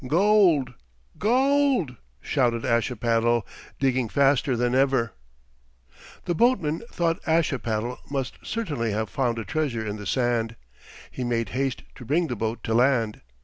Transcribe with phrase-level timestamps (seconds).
[0.07, 0.73] "Gold!
[1.19, 3.45] Gold!" shouted Ashipattle,
[3.77, 5.13] digging faster than ever.
[6.25, 10.55] The boatman thought Ashipattle must certainly have found a treasure in the sand.
[11.11, 13.21] He made haste to bring the boat to land.